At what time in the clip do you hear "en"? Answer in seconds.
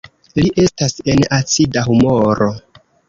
1.15-1.21